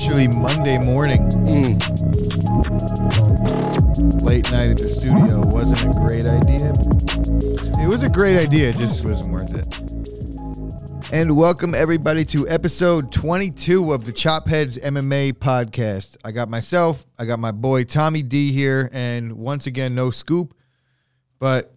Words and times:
Officially 0.00 0.28
Monday 0.28 0.78
morning. 0.78 1.28
Late 4.24 4.50
night 4.50 4.70
at 4.70 4.78
the 4.78 4.88
studio 4.88 5.42
wasn't 5.48 5.94
a 5.94 6.00
great 6.00 6.24
idea. 6.24 6.72
It 7.84 7.86
was 7.86 8.02
a 8.02 8.08
great 8.08 8.38
idea, 8.38 8.70
it 8.70 8.76
just 8.76 9.04
wasn't 9.04 9.30
worth 9.30 9.52
it. 9.54 11.12
And 11.12 11.36
welcome 11.36 11.74
everybody 11.74 12.24
to 12.26 12.48
episode 12.48 13.12
22 13.12 13.92
of 13.92 14.04
the 14.04 14.12
Chopheads 14.12 14.80
MMA 14.80 15.34
podcast. 15.34 16.16
I 16.24 16.32
got 16.32 16.48
myself, 16.48 17.04
I 17.18 17.26
got 17.26 17.38
my 17.38 17.52
boy 17.52 17.84
Tommy 17.84 18.22
D 18.22 18.52
here, 18.52 18.88
and 18.94 19.34
once 19.34 19.66
again, 19.66 19.94
no 19.94 20.08
scoop. 20.08 20.54
But 21.38 21.74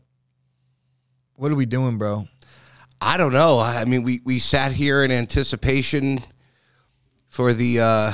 what 1.36 1.52
are 1.52 1.56
we 1.56 1.66
doing, 1.66 1.98
bro? 1.98 2.26
I 3.02 3.18
don't 3.18 3.34
know. 3.34 3.60
I 3.60 3.84
mean, 3.84 4.04
we, 4.04 4.22
we 4.24 4.40
sat 4.40 4.72
here 4.72 5.04
in 5.04 5.12
anticipation 5.12 6.20
for 7.34 7.52
the 7.52 7.80
uh, 7.80 8.12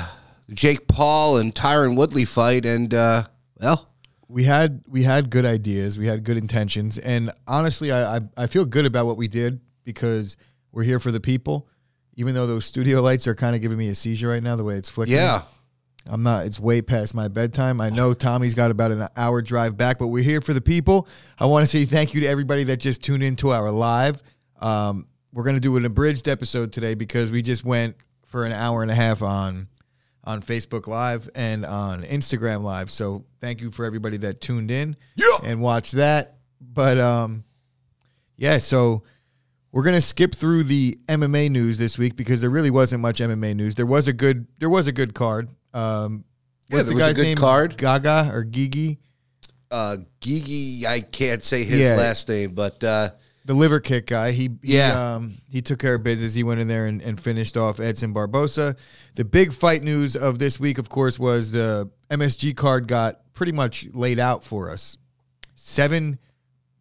Jake 0.54 0.88
Paul 0.88 1.40
and 1.40 1.54
Tyron 1.54 1.98
Woodley 1.98 2.24
fight, 2.24 2.66
and 2.66 2.94
uh, 2.94 3.24
well, 3.60 3.90
we 4.30 4.46
had 4.46 4.82
we 4.88 5.04
had 5.04 5.30
good 5.30 5.44
ideas, 5.44 6.00
we 6.00 6.08
had 6.08 6.24
good 6.24 6.38
intentions, 6.38 6.98
and 6.98 7.30
honestly, 7.46 7.92
I, 7.92 8.16
I 8.16 8.20
I 8.38 8.48
feel 8.48 8.64
good 8.64 8.86
about 8.86 9.08
what 9.08 9.18
we 9.18 9.28
did 9.28 9.60
because 9.84 10.38
we're 10.72 10.84
here 10.84 11.02
for 11.02 11.12
the 11.12 11.20
people. 11.20 11.68
Even 12.16 12.34
though 12.34 12.48
those 12.48 12.66
studio 12.66 13.02
lights 13.02 13.28
are 13.28 13.36
kind 13.36 13.58
of 13.58 13.62
giving 13.62 13.78
me 13.78 13.90
a 13.90 13.96
seizure 13.96 14.30
right 14.30 14.42
now, 14.42 14.56
the 14.56 14.64
way 14.64 14.76
it's 14.76 14.90
flickering. 14.90 15.18
yeah, 15.18 15.42
I'm 16.10 16.24
not. 16.24 16.46
It's 16.46 16.60
way 16.60 16.82
past 16.82 17.14
my 17.14 17.28
bedtime. 17.28 17.82
I 17.82 17.90
know 17.90 18.14
Tommy's 18.14 18.56
got 18.56 18.72
about 18.72 18.94
an 18.94 19.06
hour 19.18 19.42
drive 19.42 19.76
back, 19.76 20.00
but 20.00 20.08
we're 20.08 20.24
here 20.24 20.40
for 20.40 20.54
the 20.54 20.62
people. 20.62 21.10
I 21.38 21.46
want 21.46 21.64
to 21.64 21.68
say 21.68 21.84
thank 21.84 22.14
you 22.14 22.22
to 22.22 22.28
everybody 22.28 22.64
that 22.66 22.78
just 22.78 23.04
tuned 23.04 23.24
into 23.24 23.52
our 23.52 23.70
live. 23.70 24.24
Um, 24.62 25.08
we're 25.34 25.44
gonna 25.44 25.60
do 25.60 25.76
an 25.76 25.84
abridged 25.84 26.30
episode 26.30 26.72
today 26.72 26.96
because 26.96 27.32
we 27.32 27.42
just 27.42 27.66
went 27.66 27.98
for 28.30 28.46
an 28.46 28.52
hour 28.52 28.82
and 28.82 28.90
a 28.92 28.96
half 28.96 29.22
on 29.22 29.68
on 30.24 30.42
Facebook 30.42 30.88
Live 30.88 31.30
and 31.36 31.66
on 31.66 32.04
Instagram 32.04 32.62
Live. 32.64 32.92
So 32.92 33.26
thank 33.42 33.62
you 33.62 33.72
for 33.72 33.86
everybody 33.86 34.18
that 34.18 34.42
tuned 34.42 34.70
in 34.72 34.96
Yeah. 35.16 35.26
and 35.44 35.62
watched 35.62 35.94
that. 35.94 36.38
But 36.62 37.00
um, 37.00 37.44
yeah, 38.38 38.58
so 38.60 39.04
we're 39.72 39.84
gonna 39.84 40.02
skip 40.02 40.36
through 40.36 40.64
the 40.66 40.98
MMA 41.08 41.50
news 41.50 41.78
this 41.78 41.98
week 41.98 42.16
because 42.16 42.42
there 42.42 42.50
really 42.50 42.70
wasn't 42.72 43.02
much 43.02 43.20
MMA 43.20 43.56
news. 43.56 43.76
There 43.76 43.86
was 43.86 44.08
a 44.08 44.14
good 44.14 44.48
there 44.60 44.70
was 44.70 44.88
a 44.88 44.92
good 44.92 45.14
card. 45.14 45.50
Um, 45.74 46.24
Yeah, 46.70 46.84
the 46.84 46.84
was 46.84 46.92
a 46.92 46.96
guy's 46.96 47.16
good 47.16 47.24
name? 47.24 47.38
card. 47.38 47.78
Gaga 47.78 48.32
or 48.34 48.44
Gigi? 48.44 49.00
uh, 49.72 49.98
Gigi. 50.22 50.86
I 50.88 51.00
can't 51.02 51.44
say 51.44 51.64
his 51.64 51.90
Yeah. 51.90 51.96
last 51.96 52.28
name, 52.30 52.54
but 52.54 52.84
uh, 52.84 53.10
the 53.50 53.56
liver 53.56 53.80
kick 53.80 54.06
guy. 54.06 54.30
He, 54.30 54.52
he 54.62 54.78
Yeah. 54.78 55.16
um 55.16 55.40
he 55.50 55.60
took 55.64 55.80
care 55.80 55.96
of 55.96 56.04
business. 56.04 56.36
He 56.36 56.44
went 56.44 56.60
in 56.60 56.68
there 56.68 56.86
and, 56.86 57.02
and 57.02 57.20
finished 57.20 57.58
off 57.58 57.80
Edson 57.80 58.14
Barbosa. 58.14 58.78
The 59.16 59.26
big 59.26 59.54
fight 59.54 59.82
news 59.82 60.16
of 60.16 60.38
this 60.38 60.60
week, 60.60 60.78
of 60.78 60.88
course, 60.90 61.18
was 61.18 61.50
the 61.50 61.90
MSG 62.12 62.56
card 62.56 62.88
got 62.88 63.22
pretty 63.34 63.52
much 63.52 63.88
laid 63.92 64.20
out 64.20 64.44
for 64.44 64.70
us. 64.70 64.98
Seven 65.56 66.20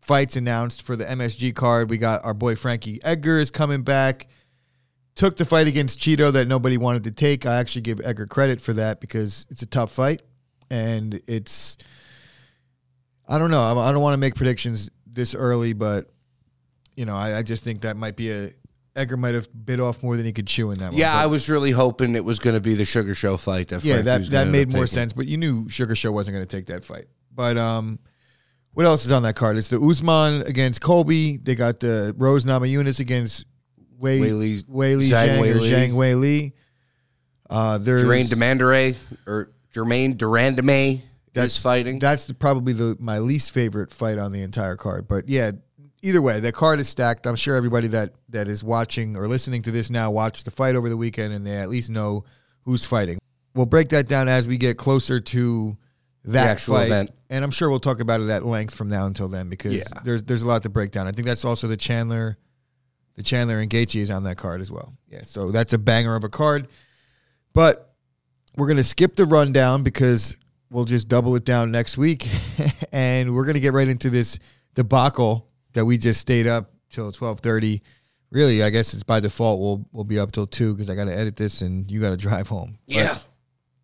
fights 0.03 0.37
announced 0.37 0.83
for 0.83 0.95
the 0.95 1.07
MSG 1.07 1.55
card. 1.55 1.89
We 1.89 1.97
got 1.97 2.23
our 2.23 2.35
boy 2.35 2.55
Frankie 2.55 3.01
Edgar 3.03 3.39
is 3.39 3.51
coming 3.51 3.81
back. 3.81 4.29
Took 5.15 5.39
the 5.39 5.47
fight 5.47 5.69
against 5.69 5.99
Chito 6.01 6.31
that 6.35 6.49
nobody 6.49 6.77
wanted 6.77 7.05
to 7.05 7.13
take. 7.13 7.47
I 7.47 7.57
actually 7.57 7.81
give 7.83 7.99
Edgar 8.05 8.27
credit 8.27 8.61
for 8.61 8.75
that 8.75 9.01
because 9.01 9.47
it's 9.49 9.63
a 9.63 9.67
tough 9.67 9.91
fight 9.91 10.21
and 10.71 11.19
it's 11.27 11.79
I 13.27 13.39
don't 13.39 13.51
know. 13.51 13.61
I 13.63 13.89
I 13.89 13.91
don't 13.91 14.03
want 14.03 14.13
to 14.13 14.19
make 14.19 14.35
predictions 14.35 14.91
this 15.07 15.35
early, 15.35 15.73
but 15.73 16.11
you 16.99 17.05
know, 17.07 17.17
I, 17.17 17.39
I 17.39 17.43
just 17.43 17.63
think 17.63 17.83
that 17.83 17.97
might 17.97 18.17
be 18.17 18.31
a 18.33 18.51
Edgar 18.97 19.17
might 19.17 19.35
have 19.35 19.47
bit 19.65 19.79
off 19.79 20.03
more 20.03 20.17
than 20.17 20.27
he 20.27 20.33
could 20.33 20.49
chew 20.49 20.73
in 20.73 20.79
that 20.81 20.91
one. 20.91 20.99
yeah, 20.99 21.13
But- 21.15 21.23
I 21.23 21.27
was 21.27 21.49
really 21.49 21.71
hoping 21.71 22.17
it 22.17 22.25
was 22.25 22.41
going 22.41 22.57
to 22.57 22.61
be 22.61 22.75
the 22.75 22.85
Sugar 22.85 23.15
Show 23.15 23.37
fight. 23.37 23.69
That 23.69 23.85
yeah, 23.85 24.03
that 24.03 24.27
that 24.31 24.49
made 24.49 24.73
more 24.73 24.87
taking. 24.87 24.95
sense. 24.95 25.13
But 25.13 25.27
you 25.29 25.37
knew 25.37 25.69
Sugar 25.69 25.95
Show 25.95 26.11
wasn't 26.11 26.35
going 26.35 26.45
to 26.47 26.57
take 26.57 26.67
that 26.67 26.85
fight. 26.85 27.05
But 27.33 27.57
um, 27.57 28.01
what 28.73 28.87
else 28.87 29.05
is 29.05 29.13
on 29.13 29.23
that 29.23 29.37
card? 29.37 29.57
It's 29.57 29.69
the 29.69 29.81
Usman 29.81 30.43
against 30.43 30.81
Colby. 30.81 31.37
They 31.37 31.55
got 31.55 31.79
the 31.79 32.13
Rose 32.19 32.45
Namajunas 32.45 32.99
against 32.99 33.47
Wei 34.01 34.21
Wei 34.21 34.33
Li 34.33 34.57
Zhang 34.65 35.39
Zhang 35.39 35.55
or 35.55 35.59
Zhang 35.61 36.21
Li. 36.21 36.55
Uh, 37.49 37.79
there's 37.79 38.03
Jermaine 38.03 38.27
Demandere 38.27 38.97
or 39.27 39.53
Jermaine 39.73 40.17
Durandame 40.17 40.95
is 40.97 41.03
That's- 41.33 41.63
fighting. 41.63 42.01
That's 42.01 42.25
the, 42.25 42.35
probably 42.35 42.73
the 42.73 42.97
my 42.99 43.21
least 43.21 43.53
favorite 43.53 43.93
fight 43.93 44.19
on 44.19 44.33
the 44.33 44.43
entire 44.43 44.75
card. 44.77 45.07
But 45.07 45.29
yeah, 45.29 45.53
either 46.03 46.23
way, 46.23 46.41
the 46.41 46.53
card 46.53 46.81
is 46.81 46.89
stacked. 46.89 47.27
I'm 47.27 47.37
sure 47.37 47.57
everybody 47.57 47.89
that 47.89 48.13
that 48.29 48.49
is 48.49 48.63
watching 48.65 49.17
or 49.17 49.27
listening 49.29 49.63
to 49.63 49.71
this 49.71 49.91
now 49.91 50.11
watched 50.11 50.45
the 50.45 50.51
fight 50.51 50.75
over 50.77 50.89
the 50.89 50.97
weekend, 50.97 51.33
and 51.35 51.47
they 51.47 51.55
at 51.57 51.69
least 51.69 51.91
know 51.91 52.25
who's 52.65 52.85
fighting. 52.85 53.19
We'll 53.55 53.67
break 53.67 53.89
that 53.91 54.09
down 54.09 54.29
as 54.29 54.47
we 54.47 54.57
get 54.59 54.77
closer 54.79 55.19
to 55.21 55.77
that 56.25 56.49
actual 56.51 56.77
fight, 56.77 56.87
event. 56.87 57.11
and 57.31 57.43
I'm 57.45 57.51
sure 57.51 57.71
we'll 57.71 57.81
talk 57.81 58.01
about 58.01 58.21
it 58.21 58.29
at 58.29 58.45
length 58.45 58.75
from 58.75 58.89
now 58.89 59.07
until 59.07 59.29
then 59.29 59.49
because 59.49 59.75
Yeah. 59.75 59.83
there's 60.05 60.23
there's 60.25 60.43
a 60.43 60.47
lot 60.47 60.63
to 60.65 60.69
break 60.69 60.91
down. 60.93 61.07
I 61.07 61.13
think 61.13 61.27
that's 61.27 61.45
also 61.45 61.67
the 61.69 61.77
Chandler, 61.77 62.37
the 63.17 63.23
Chandler 63.23 63.59
and 63.59 63.71
Gaethje 63.71 64.01
is 64.01 64.11
on 64.11 64.25
that 64.25 64.37
card 64.37 64.61
as 64.61 64.71
well. 64.71 64.95
Yeah, 65.11 65.23
so 65.25 65.51
that's 65.51 65.73
a 65.73 65.79
banger 65.79 66.15
of 66.15 66.25
a 66.25 66.29
card. 66.29 66.69
But 67.55 67.95
we're 68.57 68.69
gonna 68.69 68.83
skip 68.83 69.17
the 69.17 69.25
rundown 69.25 69.83
because 69.83 70.37
we'll 70.71 70.85
just 70.85 71.09
double 71.09 71.35
it 71.37 71.45
down 71.45 71.71
next 71.71 71.97
week, 71.97 72.29
and 72.93 73.35
we're 73.35 73.47
gonna 73.47 73.61
get 73.61 73.73
right 73.73 73.89
into 73.89 74.11
this 74.11 74.39
debacle 74.75 75.47
that 75.79 75.85
we 75.85 75.97
just 75.97 76.21
stayed 76.21 76.49
up 76.49 76.73
till 76.91 77.13
twelve 77.13 77.39
thirty. 77.39 77.83
Really, 78.31 78.65
I 78.65 78.71
guess 78.71 78.93
it's 78.95 79.05
by 79.05 79.21
default. 79.21 79.61
We'll 79.61 79.87
we'll 79.93 80.05
be 80.05 80.19
up 80.19 80.33
till 80.33 80.47
two 80.47 80.75
because 80.75 80.91
I 80.91 80.97
got 80.97 81.05
to 81.05 81.17
edit 81.17 81.37
this 81.37 81.63
and 81.63 81.89
you 81.91 82.01
got 82.01 82.11
to 82.11 82.17
drive 82.29 82.49
home. 82.49 82.79
But- 82.89 82.97
yeah, 82.97 83.19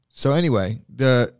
so 0.08 0.32
anyway, 0.32 0.80
the 0.94 1.32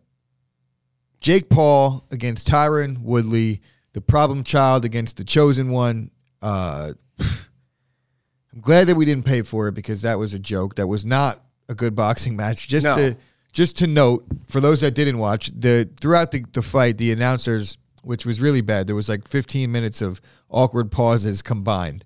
Jake 1.21 1.49
Paul 1.51 2.05
against 2.13 2.49
Tyron 2.49 3.01
Woodley, 3.03 3.63
the 3.95 4.01
problem 4.01 4.45
child 4.45 4.85
against 4.85 5.17
the 5.17 5.25
chosen 5.25 5.71
one. 5.71 6.11
Uh, 6.41 6.93
I'm 7.21 8.61
glad 8.61 8.87
that 8.87 8.95
we 8.95 9.05
didn't 9.05 9.25
pay 9.25 9.43
for 9.43 9.69
it 9.69 9.73
because 9.75 10.03
that 10.03 10.19
was 10.19 10.33
a 10.35 10.39
joke. 10.39 10.77
That 10.77 10.87
was 10.87 11.05
not 11.05 11.43
a 11.69 11.75
good 11.75 11.95
boxing 11.97 12.37
match. 12.37 12.69
Just 12.69 12.85
No. 12.85 12.97
to 12.97 13.17
just 13.53 13.79
to 13.79 13.87
note 13.87 14.25
for 14.49 14.61
those 14.61 14.81
that 14.81 14.93
didn't 14.93 15.19
watch 15.19 15.51
the 15.59 15.89
throughout 16.01 16.31
the, 16.31 16.45
the 16.53 16.63
fight, 16.63 16.99
the 16.99 17.11
announcers, 17.13 17.77
which 18.03 18.25
was 18.27 18.41
really 18.41 18.61
bad, 18.61 18.87
there 18.87 18.97
was 18.97 19.09
like 19.09 19.27
15 19.29 19.71
minutes 19.71 20.01
of 20.03 20.21
awkward 20.55 20.91
pauses 20.91 21.43
combined. 21.43 22.05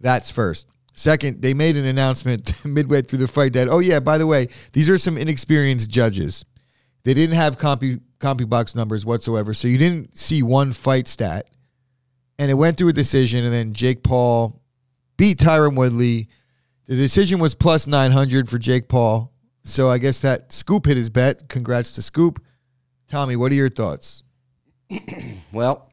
That's 0.00 0.30
first. 0.30 0.66
Second, 0.92 1.42
they 1.42 1.54
made 1.54 1.76
an 1.76 1.86
announcement 1.86 2.52
midway 2.64 3.02
through 3.02 3.18
the 3.18 3.28
fight 3.28 3.52
that, 3.54 3.68
oh 3.68 3.80
yeah, 3.80 4.00
by 4.00 4.18
the 4.18 4.26
way, 4.26 4.48
these 4.72 4.88
are 4.90 4.98
some 4.98 5.18
inexperienced 5.18 5.90
judges. 5.90 6.44
They 7.04 7.14
didn't 7.14 7.36
have 7.36 7.58
compu 7.58 8.00
CompuBox 8.20 8.74
numbers 8.74 9.04
whatsoever, 9.04 9.52
so 9.52 9.68
you 9.68 9.76
didn't 9.76 10.16
see 10.16 10.42
one 10.42 10.72
fight 10.72 11.06
stat. 11.06 11.48
And 12.38 12.50
it 12.50 12.54
went 12.54 12.78
to 12.78 12.88
a 12.88 12.92
decision, 12.92 13.44
and 13.44 13.52
then 13.52 13.74
Jake 13.74 14.02
Paul 14.02 14.62
beat 15.16 15.38
Tyron 15.38 15.76
Woodley. 15.76 16.28
The 16.86 16.96
decision 16.96 17.38
was 17.38 17.54
plus 17.54 17.86
900 17.86 18.48
for 18.48 18.58
Jake 18.58 18.88
Paul. 18.88 19.32
So 19.64 19.88
I 19.90 19.98
guess 19.98 20.20
that 20.20 20.52
Scoop 20.52 20.86
hit 20.86 20.96
his 20.96 21.10
bet. 21.10 21.48
Congrats 21.48 21.92
to 21.92 22.02
Scoop. 22.02 22.42
Tommy, 23.08 23.36
what 23.36 23.52
are 23.52 23.56
your 23.56 23.70
thoughts? 23.70 24.24
Well, 25.52 25.90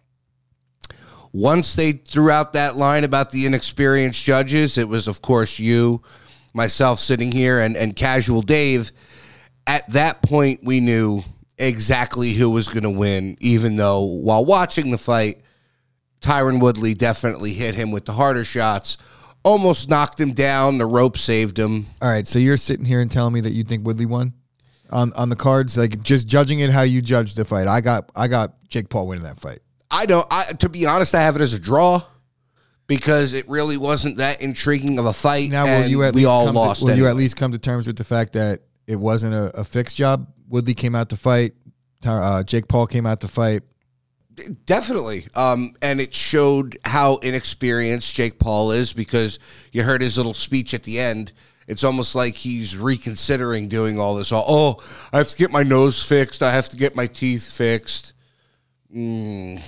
once 1.33 1.75
they 1.75 1.93
threw 1.93 2.29
out 2.29 2.53
that 2.53 2.75
line 2.75 3.03
about 3.03 3.31
the 3.31 3.45
inexperienced 3.45 4.23
judges, 4.23 4.77
it 4.77 4.87
was, 4.87 5.07
of 5.07 5.21
course, 5.21 5.59
you, 5.59 6.01
myself 6.53 6.99
sitting 6.99 7.31
here, 7.31 7.59
and, 7.59 7.77
and 7.77 7.95
casual 7.95 8.41
Dave. 8.41 8.91
At 9.65 9.89
that 9.91 10.21
point, 10.21 10.61
we 10.63 10.79
knew 10.79 11.23
exactly 11.57 12.33
who 12.33 12.49
was 12.49 12.67
going 12.67 12.83
to 12.83 12.89
win, 12.89 13.37
even 13.39 13.77
though 13.77 14.01
while 14.01 14.43
watching 14.43 14.91
the 14.91 14.97
fight, 14.97 15.41
Tyron 16.19 16.61
Woodley 16.61 16.93
definitely 16.93 17.53
hit 17.53 17.75
him 17.75 17.91
with 17.91 18.05
the 18.05 18.13
harder 18.13 18.43
shots, 18.43 18.97
almost 19.43 19.89
knocked 19.89 20.19
him 20.19 20.33
down. 20.33 20.77
The 20.77 20.85
rope 20.85 21.17
saved 21.17 21.57
him. 21.57 21.87
All 22.01 22.09
right, 22.09 22.27
so 22.27 22.39
you're 22.39 22.57
sitting 22.57 22.85
here 22.85 23.01
and 23.01 23.11
telling 23.11 23.33
me 23.33 23.41
that 23.41 23.53
you 23.53 23.63
think 23.63 23.85
Woodley 23.85 24.05
won 24.05 24.33
on 24.91 25.13
on 25.13 25.29
the 25.29 25.35
cards, 25.35 25.77
like 25.77 26.01
just 26.03 26.27
judging 26.27 26.59
it 26.59 26.69
how 26.69 26.81
you 26.81 27.01
judged 27.01 27.37
the 27.37 27.45
fight. 27.45 27.67
I 27.67 27.81
got 27.81 28.11
I 28.15 28.27
got 28.27 28.53
Jake 28.67 28.89
Paul 28.89 29.07
winning 29.07 29.23
that 29.23 29.39
fight. 29.39 29.59
I 29.91 30.05
don't. 30.05 30.25
I 30.31 30.53
to 30.59 30.69
be 30.69 30.85
honest, 30.85 31.13
I 31.13 31.21
have 31.21 31.35
it 31.35 31.41
as 31.41 31.53
a 31.53 31.59
draw 31.59 32.01
because 32.87 33.33
it 33.33 33.47
really 33.47 33.77
wasn't 33.77 34.17
that 34.17 34.41
intriguing 34.41 34.99
of 34.99 35.05
a 35.05 35.13
fight. 35.13 35.49
Now, 35.49 35.65
will 35.65 35.87
you 35.87 36.03
at 36.03 36.13
we 36.13 36.21
least 36.21 36.29
all 36.29 36.45
come 36.45 36.55
lost. 36.55 36.79
To, 36.81 36.87
will 36.87 36.97
you 36.97 37.07
at 37.07 37.15
least 37.15 37.37
come 37.37 37.51
to 37.51 37.59
terms 37.59 37.87
with 37.87 37.97
the 37.97 38.03
fact 38.03 38.33
that 38.33 38.61
it 38.87 38.95
wasn't 38.95 39.33
a, 39.33 39.59
a 39.59 39.63
fixed 39.63 39.97
job? 39.97 40.27
Woodley 40.49 40.73
came 40.73 40.95
out 40.95 41.09
to 41.09 41.17
fight. 41.17 41.53
Uh, 42.05 42.43
Jake 42.43 42.67
Paul 42.67 42.87
came 42.87 43.05
out 43.05 43.21
to 43.21 43.27
fight. 43.27 43.61
Definitely. 44.65 45.25
Um, 45.35 45.73
and 45.81 45.99
it 45.99 46.13
showed 46.13 46.77
how 46.85 47.17
inexperienced 47.17 48.15
Jake 48.15 48.39
Paul 48.39 48.71
is 48.71 48.93
because 48.93 49.39
you 49.71 49.83
heard 49.83 50.01
his 50.01 50.17
little 50.17 50.33
speech 50.33 50.73
at 50.73 50.83
the 50.83 50.99
end. 50.99 51.31
It's 51.67 51.83
almost 51.83 52.15
like 52.15 52.35
he's 52.35 52.77
reconsidering 52.77 53.67
doing 53.67 53.99
all 53.99 54.15
this. 54.15 54.31
Oh, 54.33 54.77
I 55.13 55.17
have 55.19 55.29
to 55.29 55.37
get 55.37 55.51
my 55.51 55.63
nose 55.63 56.05
fixed. 56.05 56.41
I 56.41 56.51
have 56.51 56.69
to 56.69 56.77
get 56.77 56.95
my 56.95 57.07
teeth 57.07 57.49
fixed. 57.49 58.13
Mm, 58.93 59.61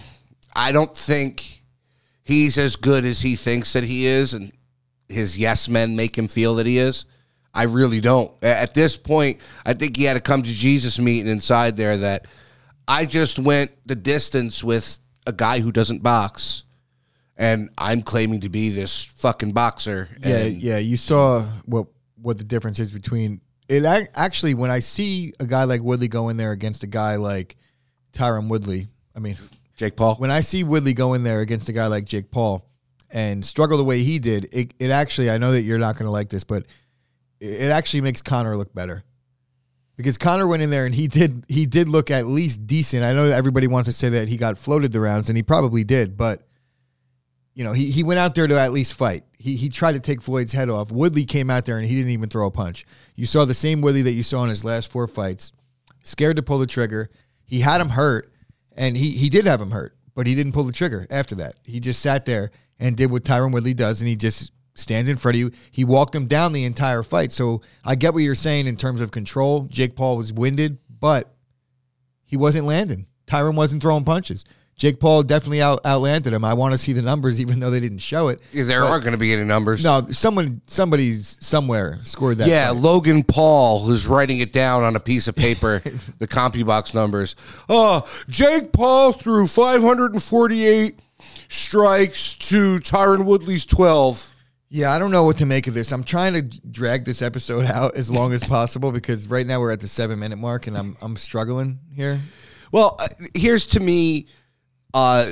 I 0.55 0.71
don't 0.71 0.95
think 0.95 1.61
he's 2.23 2.57
as 2.57 2.75
good 2.75 3.05
as 3.05 3.21
he 3.21 3.35
thinks 3.35 3.73
that 3.73 3.83
he 3.83 4.05
is, 4.05 4.33
and 4.33 4.51
his 5.09 5.37
yes 5.37 5.67
men 5.69 5.95
make 5.95 6.17
him 6.17 6.27
feel 6.27 6.55
that 6.55 6.65
he 6.65 6.77
is. 6.77 7.05
I 7.53 7.63
really 7.63 8.01
don't. 8.01 8.31
At 8.43 8.73
this 8.73 8.97
point, 8.97 9.39
I 9.65 9.73
think 9.73 9.95
he 9.97 10.05
had 10.05 10.17
a 10.17 10.21
come 10.21 10.41
to 10.41 10.49
Jesus 10.49 10.97
meeting 10.99 11.29
inside 11.31 11.77
there 11.77 11.97
that 11.97 12.25
I 12.87 13.05
just 13.05 13.37
went 13.37 13.71
the 13.85 13.95
distance 13.95 14.63
with 14.63 14.99
a 15.27 15.33
guy 15.33 15.59
who 15.59 15.71
doesn't 15.71 16.01
box, 16.01 16.63
and 17.37 17.69
I'm 17.77 18.01
claiming 18.01 18.41
to 18.41 18.49
be 18.49 18.69
this 18.69 19.03
fucking 19.05 19.51
boxer. 19.53 20.09
Yeah, 20.19 20.37
and 20.37 20.61
yeah. 20.61 20.77
You 20.79 20.97
saw 20.97 21.43
what 21.65 21.87
what 22.21 22.37
the 22.39 22.43
difference 22.43 22.79
is 22.79 22.91
between 22.91 23.41
it. 23.69 23.85
ac- 23.85 24.07
Actually, 24.15 24.53
when 24.55 24.71
I 24.71 24.79
see 24.79 25.33
a 25.39 25.45
guy 25.45 25.65
like 25.65 25.81
Woodley 25.81 26.07
go 26.07 26.29
in 26.29 26.37
there 26.37 26.51
against 26.53 26.83
a 26.83 26.87
guy 26.87 27.17
like 27.17 27.55
Tyron 28.13 28.47
Woodley, 28.47 28.87
I 29.15 29.19
mean, 29.19 29.37
Jake 29.75 29.95
Paul. 29.95 30.15
when 30.15 30.31
I 30.31 30.41
see 30.41 30.63
Woodley 30.63 30.93
go 30.93 31.13
in 31.13 31.23
there 31.23 31.41
against 31.41 31.69
a 31.69 31.73
guy 31.73 31.87
like 31.87 32.05
Jake 32.05 32.31
Paul 32.31 32.65
and 33.11 33.43
struggle 33.43 33.77
the 33.77 33.83
way 33.83 34.03
he 34.03 34.19
did, 34.19 34.49
it, 34.51 34.73
it 34.79 34.91
actually, 34.91 35.31
I 35.31 35.37
know 35.37 35.51
that 35.51 35.63
you're 35.63 35.79
not 35.79 35.95
going 35.95 36.05
to 36.05 36.11
like 36.11 36.29
this, 36.29 36.43
but 36.43 36.65
it, 37.39 37.71
actually 37.71 38.01
makes 38.01 38.21
Conor 38.21 38.55
look 38.55 38.73
better. 38.73 39.03
Because 39.95 40.17
Conor 40.17 40.47
went 40.47 40.63
in 40.63 40.69
there 40.69 40.85
and 40.85 40.95
he 40.95 41.07
did 41.07 41.45
he 41.47 41.67
did 41.67 41.87
look 41.87 42.09
at 42.09 42.25
least 42.25 42.65
decent. 42.65 43.03
I 43.03 43.13
know 43.13 43.25
everybody 43.25 43.67
wants 43.67 43.87
to 43.87 43.93
say 43.93 44.09
that 44.09 44.27
he 44.27 44.37
got 44.37 44.57
floated 44.57 44.91
the 44.91 44.99
rounds 44.99 45.29
and 45.29 45.37
he 45.37 45.43
probably 45.43 45.83
did, 45.83 46.17
but 46.17 46.47
you 47.53 47.63
know, 47.63 47.73
he, 47.73 47.91
he 47.91 48.03
went 48.03 48.19
out 48.19 48.33
there 48.33 48.47
to 48.47 48.59
at 48.59 48.71
least 48.71 48.95
fight. 48.95 49.23
He 49.37 49.55
he 49.55 49.69
tried 49.69 49.91
to 49.91 49.99
take 49.99 50.21
Floyd's 50.21 50.53
head 50.53 50.69
off. 50.69 50.91
Woodley 50.91 51.25
came 51.25 51.51
out 51.51 51.65
there 51.65 51.77
and 51.77 51.87
he 51.87 51.95
didn't 51.95 52.11
even 52.11 52.29
throw 52.29 52.47
a 52.47 52.51
punch. 52.51 52.85
You 53.15 53.27
saw 53.27 53.45
the 53.45 53.53
same 53.53 53.81
Woodley 53.81 54.01
that 54.01 54.13
you 54.13 54.23
saw 54.23 54.43
in 54.43 54.49
his 54.49 54.65
last 54.65 54.89
four 54.89 55.05
fights. 55.05 55.51
Scared 56.03 56.37
to 56.37 56.43
pull 56.43 56.57
the 56.57 56.65
trigger. 56.65 57.11
He 57.45 57.59
had 57.59 57.79
him 57.79 57.89
hurt, 57.89 58.32
and 58.75 58.97
he 58.97 59.11
he 59.11 59.29
did 59.29 59.45
have 59.45 59.61
him 59.61 59.71
hurt, 59.71 59.95
but 60.15 60.27
he 60.27 60.35
didn't 60.35 60.53
pull 60.53 60.63
the 60.63 60.71
trigger 60.71 61.07
after 61.09 61.35
that. 61.35 61.55
He 61.63 61.79
just 61.79 62.01
sat 62.01 62.25
there 62.25 62.51
and 62.79 62.97
did 62.97 63.11
what 63.11 63.23
Tyron 63.23 63.53
Woodley 63.53 63.73
does, 63.73 64.01
and 64.01 64.07
he 64.07 64.15
just 64.15 64.51
stands 64.75 65.09
in 65.09 65.17
front 65.17 65.35
of 65.35 65.39
you. 65.39 65.51
He 65.71 65.83
walked 65.83 66.15
him 66.15 66.27
down 66.27 66.53
the 66.53 66.65
entire 66.65 67.03
fight. 67.03 67.31
So 67.31 67.61
I 67.85 67.95
get 67.95 68.13
what 68.13 68.23
you're 68.23 68.35
saying 68.35 68.67
in 68.67 68.75
terms 68.75 69.01
of 69.01 69.11
control. 69.11 69.63
Jake 69.63 69.95
Paul 69.95 70.17
was 70.17 70.33
winded, 70.33 70.79
but 70.99 71.33
he 72.23 72.37
wasn't 72.37 72.65
landing. 72.65 73.07
Tyron 73.27 73.55
wasn't 73.55 73.81
throwing 73.81 74.03
punches. 74.03 74.43
Jake 74.75 74.99
Paul 74.99 75.23
definitely 75.23 75.61
out 75.61 75.81
outlanded 75.85 76.33
him. 76.33 76.43
I 76.43 76.53
want 76.55 76.73
to 76.73 76.77
see 76.77 76.93
the 76.93 77.01
numbers, 77.01 77.39
even 77.39 77.59
though 77.59 77.69
they 77.69 77.79
didn't 77.79 77.99
show 77.99 78.29
it. 78.29 78.41
Because 78.51 78.67
there 78.67 78.83
aren't 78.83 79.03
going 79.03 79.13
to 79.13 79.19
be 79.19 79.31
any 79.31 79.43
numbers. 79.43 79.83
No, 79.83 80.07
someone, 80.11 80.61
somebody's 80.67 81.37
somewhere 81.45 81.99
scored 82.01 82.37
that. 82.39 82.47
Yeah. 82.47 82.71
Logan 82.71 83.23
Paul, 83.23 83.79
who's 83.81 84.07
writing 84.07 84.39
it 84.39 84.51
down 84.51 84.83
on 84.83 84.95
a 84.95 84.99
piece 84.99 85.27
of 85.27 85.35
paper, 85.35 85.79
the 86.17 86.27
CompuBox 86.27 86.95
numbers. 86.95 87.35
Oh, 87.69 88.09
Jake 88.27 88.71
Paul 88.73 89.13
threw 89.13 89.45
548 89.47 90.99
strikes 91.49 92.33
to 92.35 92.79
Tyron 92.79 93.25
Woodley's 93.25 93.65
12. 93.65 94.33
yeah. 94.69 94.91
I 94.91 94.99
don't 94.99 95.11
know 95.11 95.23
what 95.23 95.37
to 95.37 95.45
make 95.45 95.67
of 95.67 95.75
this. 95.75 95.91
I'm 95.91 96.03
trying 96.03 96.33
to 96.33 96.41
drag 96.41 97.05
this 97.05 97.21
episode 97.21 97.65
out 97.65 97.95
as 97.95 98.09
long 98.09 98.33
as 98.33 98.43
possible 98.47 98.91
because 98.91 99.27
right 99.27 99.45
now 99.45 99.59
we're 99.59 99.71
at 99.71 99.81
the 99.81 99.87
seven 99.87 100.19
minute 100.19 100.37
mark, 100.37 100.65
and 100.67 100.75
I'm 100.77 100.97
I'm 101.01 101.15
struggling 101.15 101.79
here. 101.95 102.19
Well, 102.71 102.97
uh, 102.99 103.07
here's 103.35 103.67
to 103.67 103.79
me 103.79 104.25
uh, 104.93 105.25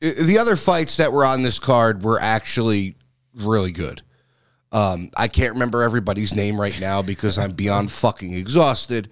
the 0.00 0.38
other 0.40 0.56
fights 0.56 0.96
that 0.96 1.12
were 1.12 1.24
on 1.24 1.42
this 1.42 1.58
card 1.58 2.02
were 2.02 2.18
actually 2.20 2.96
really 3.34 3.72
good. 3.72 4.02
Um, 4.72 5.10
I 5.16 5.28
can't 5.28 5.52
remember 5.52 5.82
everybody's 5.82 6.34
name 6.34 6.60
right 6.60 6.78
now 6.80 7.02
because 7.02 7.38
I'm 7.38 7.52
beyond 7.52 7.90
fucking 7.92 8.34
exhausted. 8.34 9.10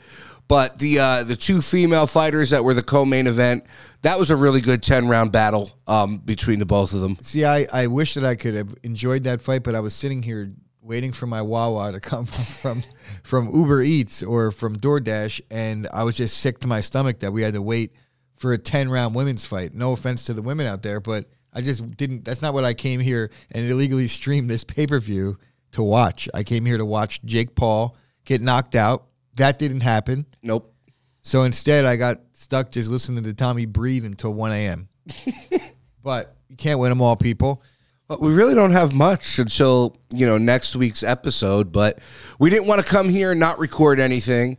But 0.49 0.81
the 0.81 0.99
uh, 0.99 1.23
the 1.23 1.37
two 1.37 1.63
female 1.63 2.09
fighters 2.09 2.51
that 2.51 2.65
were 2.65 2.75
the 2.75 2.83
co-main 2.83 3.29
event, 3.29 3.65
that 4.03 4.19
was 4.19 4.31
a 4.31 4.37
really 4.37 4.61
good 4.61 4.83
ten 4.83 5.07
round 5.07 5.31
battle 5.31 5.71
um, 5.87 6.19
between 6.19 6.59
the 6.59 6.67
both 6.67 6.93
of 6.93 7.03
them. 7.03 7.17
See, 7.21 7.45
I, 7.45 7.69
I 7.73 7.87
wish 7.87 8.15
that 8.15 8.25
I 8.25 8.35
could 8.35 8.55
have 8.55 8.75
enjoyed 8.83 9.23
that 9.25 9.41
fight, 9.41 9.63
but 9.63 9.77
I 9.77 9.81
was 9.81 9.95
sitting 9.95 10.25
here 10.25 10.53
waiting 10.83 11.13
for 11.13 11.29
my 11.29 11.41
Wawa 11.41 11.93
to 11.93 12.01
come 12.01 12.27
from 12.63 12.83
from 13.23 13.55
Uber 13.55 13.83
Eats 13.83 14.25
or 14.25 14.51
from 14.51 14.77
DoorDash, 14.77 15.41
and 15.53 15.87
I 15.93 16.03
was 16.03 16.17
just 16.17 16.39
sick 16.39 16.59
to 16.61 16.67
my 16.67 16.81
stomach 16.81 17.21
that 17.21 17.33
we 17.33 17.43
had 17.43 17.55
to 17.55 17.63
wait 17.63 17.93
for 18.41 18.53
a 18.55 18.59
ten 18.59 18.89
round 18.89 19.15
women's 19.15 19.45
fight. 19.45 19.75
No 19.75 19.93
offense 19.93 20.25
to 20.25 20.35
the 20.35 20.43
women 20.43 20.67
out 20.67 20.83
there, 20.83 20.99
but 20.99 21.27
I 21.53 21.61
just 21.61 21.97
didn't. 21.97 22.25
That's 22.25 22.43
not 22.43 22.55
what 22.55 22.65
I 22.65 22.75
came 22.75 22.99
here 22.99 23.31
and 23.53 23.69
illegally 23.69 24.09
streamed 24.09 24.51
this 24.51 24.65
pay 24.65 24.87
per 24.87 24.99
view 24.99 25.39
to 25.73 25.83
watch. 25.83 26.29
I 26.35 26.43
came 26.43 26.65
here 26.65 26.79
to 26.79 26.85
watch 26.85 27.23
Jake 27.23 27.55
Paul 27.55 27.97
get 28.25 28.41
knocked 28.41 28.75
out. 28.75 29.07
That 29.37 29.59
didn't 29.59 29.83
happen. 29.83 30.27
Nope. 30.43 30.75
So 31.23 31.45
instead, 31.45 31.85
I 31.85 31.97
got 31.97 32.21
stuck 32.33 32.71
just 32.71 32.91
listening 32.91 33.25
to 33.25 33.35
Tommy 33.35 33.67
breathe 33.67 34.07
until 34.07 34.33
1 34.33 34.53
a.m. 34.53 34.89
but 36.03 36.35
you 36.49 36.57
can't 36.57 36.81
win 36.81 36.89
them 36.89 37.03
all, 37.03 37.17
people. 37.17 37.63
But 38.09 38.23
we 38.23 38.33
really 38.33 38.55
don't 38.55 38.73
have 38.73 38.95
much 38.95 39.39
until 39.39 39.97
you 40.13 40.27
know 40.27 40.39
next 40.39 40.75
week's 40.75 41.03
episode. 41.03 41.73
But 41.73 41.99
we 42.39 42.49
didn't 42.49 42.67
want 42.67 42.81
to 42.81 42.87
come 42.87 43.11
here 43.11 43.33
and 43.33 43.39
not 43.39 43.59
record 43.59 44.01
anything. 44.01 44.57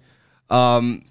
Um, 0.49 1.01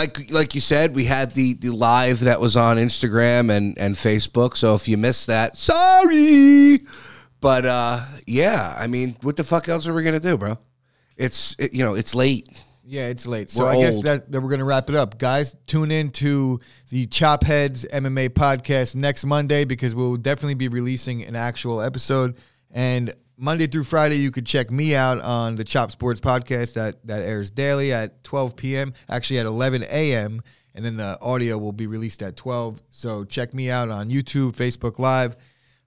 like 0.00 0.30
like 0.30 0.54
you 0.54 0.60
said, 0.60 0.94
we 0.94 1.04
had 1.04 1.32
the 1.32 1.54
the 1.54 1.70
live 1.70 2.20
that 2.20 2.40
was 2.40 2.56
on 2.56 2.78
Instagram 2.78 3.50
and 3.54 3.78
and 3.78 3.94
Facebook. 3.94 4.56
So 4.56 4.74
if 4.74 4.88
you 4.88 4.96
missed 4.96 5.26
that, 5.26 5.56
sorry. 5.56 6.78
But 7.40 7.66
uh, 7.66 8.00
yeah, 8.26 8.74
I 8.78 8.86
mean, 8.86 9.16
what 9.22 9.36
the 9.36 9.44
fuck 9.44 9.68
else 9.68 9.86
are 9.86 9.94
we 9.94 10.02
gonna 10.02 10.20
do, 10.20 10.38
bro? 10.38 10.58
It's 11.16 11.54
it, 11.58 11.74
you 11.74 11.84
know 11.84 11.94
it's 11.94 12.14
late. 12.14 12.48
Yeah, 12.82 13.06
it's 13.08 13.26
late. 13.26 13.50
So 13.50 13.64
We're 13.64 13.70
I 13.70 13.76
guess 13.76 14.02
that, 14.02 14.32
that 14.32 14.40
we're 14.40 14.48
going 14.48 14.58
to 14.58 14.64
wrap 14.64 14.90
it 14.90 14.96
up. 14.96 15.16
Guys, 15.16 15.54
tune 15.68 15.92
in 15.92 16.10
to 16.12 16.58
the 16.88 17.06
Chop 17.06 17.44
Heads 17.44 17.84
MMA 17.84 18.30
podcast 18.30 18.96
next 18.96 19.24
Monday 19.24 19.64
because 19.64 19.94
we'll 19.94 20.16
definitely 20.16 20.54
be 20.54 20.66
releasing 20.66 21.22
an 21.22 21.36
actual 21.36 21.80
episode. 21.80 22.36
And 22.68 23.14
Monday 23.40 23.66
through 23.66 23.84
Friday, 23.84 24.16
you 24.16 24.30
could 24.30 24.44
check 24.44 24.70
me 24.70 24.94
out 24.94 25.18
on 25.22 25.56
the 25.56 25.64
Chop 25.64 25.90
Sports 25.90 26.20
podcast 26.20 26.74
that, 26.74 27.04
that 27.06 27.22
airs 27.22 27.50
daily 27.50 27.90
at 27.90 28.22
12 28.22 28.54
p.m., 28.54 28.92
actually 29.08 29.38
at 29.38 29.46
11 29.46 29.82
a.m., 29.84 30.42
and 30.74 30.84
then 30.84 30.96
the 30.96 31.18
audio 31.22 31.56
will 31.56 31.72
be 31.72 31.86
released 31.86 32.22
at 32.22 32.36
12. 32.36 32.82
So 32.90 33.24
check 33.24 33.54
me 33.54 33.70
out 33.70 33.88
on 33.88 34.10
YouTube, 34.10 34.52
Facebook 34.52 34.98
Live. 34.98 35.36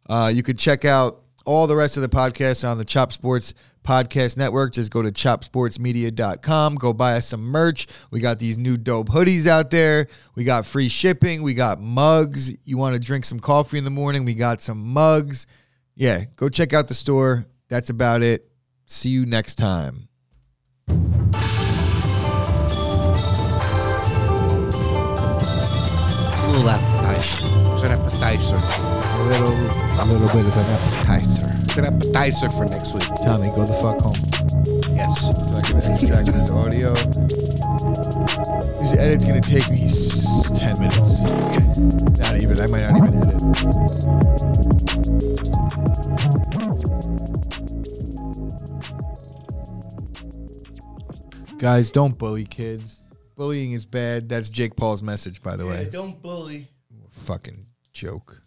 Uh, 0.10 0.32
you 0.34 0.42
could 0.42 0.58
check 0.58 0.84
out 0.84 1.22
all 1.46 1.68
the 1.68 1.76
rest 1.76 1.96
of 1.96 2.02
the 2.02 2.10
podcasts 2.10 2.68
on 2.68 2.80
the 2.80 2.86
Chop 2.86 3.12
Sports 3.12 3.54
Podcast 3.84 4.36
Network. 4.36 4.74
Just 4.74 4.92
go 4.92 5.04
to 5.04 5.12
chopsportsmedia.com. 5.12 6.76
Go 6.76 6.92
buy 6.92 7.18
us 7.18 7.28
some 7.28 7.42
merch. 7.42 7.88
We 8.10 8.20
got 8.20 8.40
these 8.40 8.58
new 8.58 8.78
dope 8.78 9.10
hoodies 9.10 9.46
out 9.46 9.70
there. 9.70 10.08
We 10.36 10.44
got 10.44 10.66
free 10.66 10.90
shipping. 10.90 11.44
We 11.44 11.54
got 11.54 11.80
mugs. 11.80 12.52
You 12.66 12.78
want 12.78 12.96
to 12.96 13.00
drink 13.00 13.26
some 13.26 13.40
coffee 13.40 13.78
in 13.78 13.84
the 13.84 13.92
morning? 13.92 14.26
We 14.26 14.34
got 14.34 14.62
some 14.62 14.84
mugs. 14.84 15.46
Yeah, 15.96 16.26
go 16.36 16.50
check 16.50 16.74
out 16.74 16.88
the 16.88 16.96
store. 16.96 17.46
That's 17.70 17.92
about 17.92 18.24
it. 18.24 18.50
See 18.88 19.10
you 19.10 19.28
next 19.28 19.56
time. 19.56 20.08
A 20.88 20.94
little 26.50 26.70
appetizer. 26.70 27.48
It's 27.74 27.84
an 27.84 27.92
appetizer. 27.92 28.56
A 28.56 29.24
little, 29.28 29.54
a 29.54 30.06
little 30.06 30.28
bit 30.30 30.46
of 30.48 30.58
an 30.58 30.66
appetizer. 30.74 31.46
It's 31.46 31.78
an 31.78 31.86
appetizer 31.86 32.50
for 32.50 32.66
next 32.66 32.94
week. 32.96 33.08
Tommy, 33.24 33.50
go 33.56 33.66
the 33.66 33.74
fuck 33.82 34.02
home. 34.02 34.18
Yes. 34.96 35.30
So 35.30 35.58
I 35.58 35.62
can 35.62 35.92
extract 35.94 36.26
this 36.26 36.50
audio. 36.50 36.92
This 38.82 38.96
edit's 38.98 39.26
gonna 39.26 39.42
take 39.42 39.70
me 39.70 39.88
ten 40.58 40.74
minutes. 40.80 41.22
Not 42.20 42.42
even. 42.42 42.60
I 42.60 42.68
might 42.68 42.82
not 42.82 42.98
even 42.98 43.14
edit. 43.24 44.63
Guys, 51.64 51.92
don't 51.92 52.18
bully 52.18 52.44
kids. 52.44 53.08
Bullying 53.38 53.72
is 53.72 53.86
bad. 53.86 54.28
That's 54.28 54.50
Jake 54.50 54.76
Paul's 54.76 55.02
message, 55.02 55.42
by 55.42 55.56
the 55.56 55.66
way. 55.66 55.88
don't 55.90 56.22
bully. 56.22 56.68
Fucking 57.12 57.68
joke. 57.94 58.43